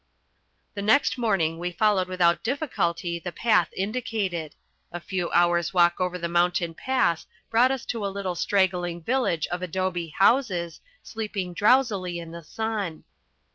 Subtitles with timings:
[0.73, 4.55] The next morning we followed without difficulty the path indicated.
[4.91, 9.45] A few hours' walk over the mountain pass brought us to a little straggling village
[9.49, 13.03] of adobe houses, sleeping drowsily in the sun.